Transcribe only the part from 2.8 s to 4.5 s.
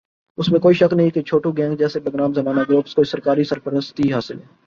کو سرکاری سرپرستی حاصل ہے